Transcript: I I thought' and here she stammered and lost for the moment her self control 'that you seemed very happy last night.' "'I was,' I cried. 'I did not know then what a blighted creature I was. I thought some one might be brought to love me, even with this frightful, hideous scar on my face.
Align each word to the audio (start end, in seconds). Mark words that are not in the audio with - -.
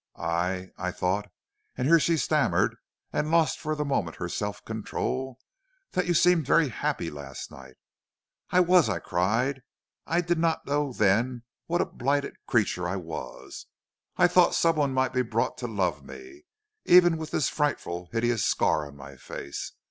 I 0.17 0.71
I 0.79 0.89
thought' 0.89 1.29
and 1.77 1.87
here 1.87 1.99
she 1.99 2.17
stammered 2.17 2.75
and 3.13 3.29
lost 3.29 3.59
for 3.59 3.75
the 3.75 3.85
moment 3.85 4.15
her 4.15 4.29
self 4.29 4.65
control 4.65 5.37
'that 5.91 6.07
you 6.07 6.15
seemed 6.15 6.47
very 6.47 6.69
happy 6.69 7.11
last 7.11 7.51
night.' 7.51 7.77
"'I 8.49 8.61
was,' 8.61 8.89
I 8.89 8.97
cried. 8.97 9.61
'I 10.07 10.21
did 10.21 10.39
not 10.39 10.65
know 10.65 10.91
then 10.91 11.43
what 11.67 11.81
a 11.81 11.85
blighted 11.85 12.33
creature 12.47 12.87
I 12.87 12.95
was. 12.95 13.67
I 14.17 14.27
thought 14.27 14.55
some 14.55 14.77
one 14.77 14.91
might 14.91 15.13
be 15.13 15.21
brought 15.21 15.59
to 15.59 15.67
love 15.67 16.03
me, 16.03 16.45
even 16.85 17.17
with 17.19 17.29
this 17.29 17.47
frightful, 17.47 18.09
hideous 18.11 18.43
scar 18.43 18.87
on 18.87 18.97
my 18.97 19.17
face. 19.17 19.73